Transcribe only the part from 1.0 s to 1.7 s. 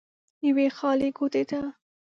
کوټې ته